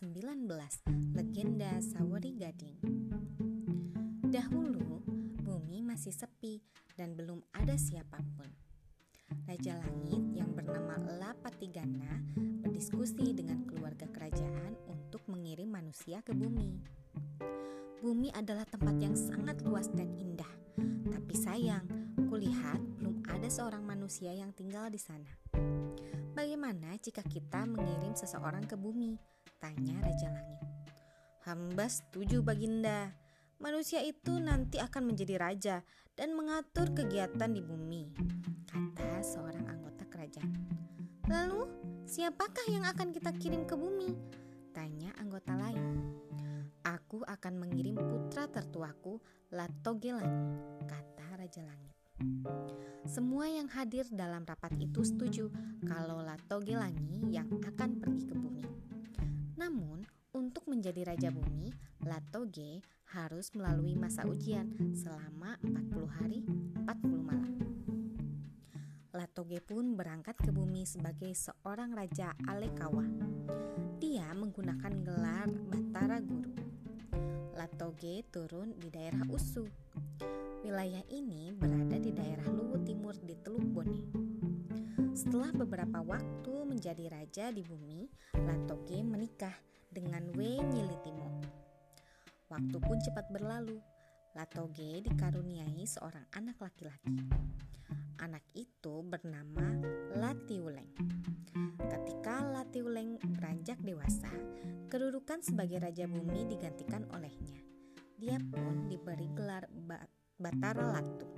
[0.00, 0.48] 19.
[1.12, 2.80] legenda Sawari Gading.
[4.32, 5.04] Dahulu,
[5.44, 6.64] bumi masih sepi
[6.96, 8.48] dan belum ada siapa pun.
[9.44, 16.80] Raja Langit yang bernama Lapatigana berdiskusi dengan keluarga kerajaan untuk mengirim manusia ke bumi.
[18.00, 20.48] Bumi adalah tempat yang sangat luas dan indah,
[21.12, 21.84] tapi sayang,
[22.24, 25.28] kulihat belum ada seorang manusia yang tinggal di sana.
[26.32, 30.60] Bagaimana jika kita mengirim seseorang ke bumi Tanya Raja Langit.
[31.44, 33.12] Hamba setuju Baginda.
[33.60, 35.76] Manusia itu nanti akan menjadi raja
[36.16, 38.08] dan mengatur kegiatan di bumi
[38.70, 40.54] kata seorang anggota kerajaan.
[41.26, 41.66] Lalu,
[42.06, 44.14] siapakah yang akan kita kirim ke bumi?
[44.70, 46.14] Tanya anggota lain.
[46.86, 49.18] Aku akan mengirim putra tertuaku,
[49.50, 50.54] Latogelangi,
[50.86, 51.96] kata Raja Langit.
[53.10, 55.50] Semua yang hadir dalam rapat itu setuju
[55.82, 58.59] kalau Latogelangi yang akan pergi ke bumi.
[59.70, 60.02] Namun,
[60.34, 61.70] untuk menjadi Raja Bumi,
[62.02, 62.82] Latoge
[63.14, 66.42] harus melalui masa ujian selama 40 hari,
[66.90, 66.90] 40
[67.22, 67.54] malam.
[69.14, 73.06] Latoge pun berangkat ke bumi sebagai seorang raja Alekawa.
[74.02, 76.50] Dia menggunakan gelar Batara Guru.
[77.54, 79.70] Latoge turun di daerah Usu.
[80.66, 84.19] Wilayah ini berada di daerah Luwu Timur di Teluk Bone.
[85.30, 89.54] Setelah beberapa waktu menjadi raja di bumi, Latoge menikah
[89.86, 91.30] dengan We Nyilitimo.
[92.50, 93.78] Waktu pun cepat berlalu.
[94.34, 97.14] Latoge dikaruniai seorang anak laki-laki.
[98.18, 99.78] Anak itu bernama
[100.18, 100.98] Latiuleng.
[101.78, 104.34] Ketika Latiuleng beranjak dewasa,
[104.90, 107.62] kedudukan sebagai Raja Bumi digantikan olehnya.
[108.18, 109.70] Dia pun diberi gelar
[110.42, 111.30] Batara Latu.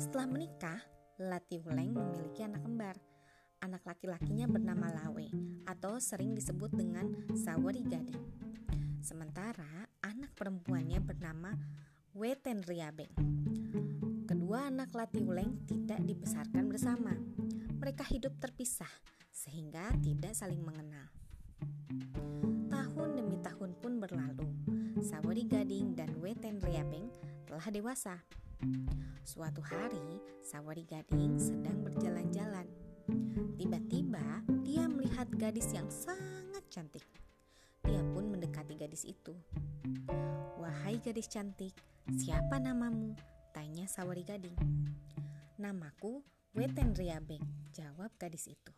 [0.00, 0.80] Setelah menikah,
[1.20, 2.96] Latiuleng memiliki anak kembar.
[3.60, 5.28] Anak laki-lakinya bernama Lawe
[5.68, 8.24] atau sering disebut dengan Sawari Gading.
[9.04, 11.52] Sementara anak perempuannya bernama
[12.16, 13.12] Wetenriabeng.
[14.24, 17.12] Kedua anak Latiuleng tidak dibesarkan bersama.
[17.76, 18.88] Mereka hidup terpisah
[19.28, 21.04] sehingga tidak saling mengenal.
[22.72, 24.48] Tahun demi tahun pun berlalu.
[25.04, 27.12] Sawari Gading dan Weten Riabeng
[27.44, 28.24] telah dewasa.
[29.24, 32.68] Suatu hari, Sawari Gading sedang berjalan-jalan.
[33.56, 37.04] Tiba-tiba, dia melihat gadis yang sangat cantik.
[37.84, 39.32] Dia pun mendekati gadis itu.
[40.60, 41.72] "Wahai gadis cantik,
[42.20, 43.16] siapa namamu?"
[43.50, 44.54] Tanya Sawari Gading.
[45.58, 46.22] Namaku
[46.54, 48.72] Weten Riabeng, jawab gadis itu.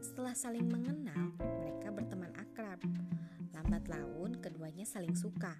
[0.00, 2.80] Setelah saling mengenal, mereka berteman akrab.
[3.52, 5.56] Lambat laun, keduanya saling suka.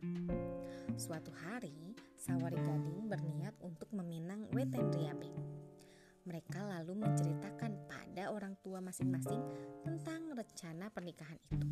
[0.97, 5.33] Suatu hari, Sawari Gading berniat untuk meminang Weten Riabeng.
[6.29, 9.41] Mereka lalu menceritakan pada orang tua masing-masing
[9.81, 11.65] tentang rencana pernikahan itu.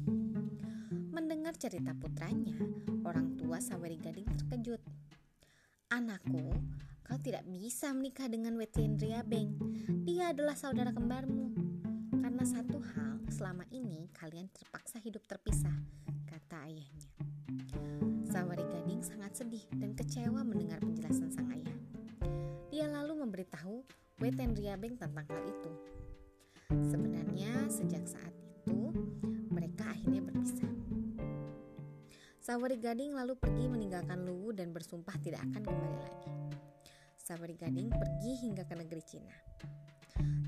[1.12, 2.56] Mendengar cerita putranya,
[3.04, 4.80] orang tua Sawari Gading terkejut.
[5.92, 6.48] Anakku,
[7.04, 9.52] kau tidak bisa menikah dengan Wetien Riabeng.
[10.08, 11.52] Dia adalah saudara kembarmu.
[12.24, 15.76] Karena satu hal, selama ini kalian terpaksa hidup terpisah,
[16.24, 18.07] kata ayahnya.
[19.38, 21.78] Sedih dan kecewa mendengar penjelasan sang ayah.
[22.74, 23.86] Dia lalu memberitahu
[24.18, 25.70] Weten Riabeng tentang hal itu.
[26.90, 28.90] Sebenarnya sejak saat itu
[29.54, 30.74] mereka akhirnya berpisah.
[32.42, 36.30] Sawari Gading lalu pergi meninggalkan Luwu dan bersumpah tidak akan kembali lagi.
[37.14, 39.38] Sawari Gading pergi hingga ke negeri Cina.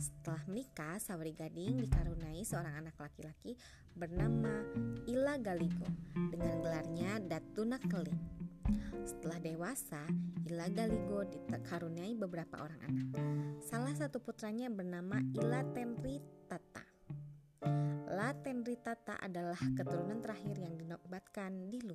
[0.00, 3.56] Setelah menikah, Sawari Gading dikaruniai seorang anak laki-laki
[3.92, 4.64] bernama
[5.08, 8.22] Ila Galigo dengan gelarnya Datuna Keling.
[9.04, 10.02] Setelah dewasa,
[10.48, 13.08] Ila Galigo dikaruniai beberapa orang anak.
[13.64, 16.90] Salah satu putranya bernama Ila Tenri Tata.
[18.10, 21.94] La Tenritata adalah keturunan terakhir yang dinobatkan di Lu.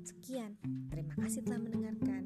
[0.00, 0.56] Sekian,
[0.88, 2.23] terima kasih telah mendengarkan.